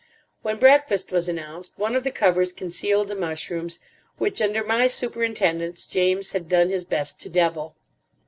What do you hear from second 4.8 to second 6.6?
superintendence, James had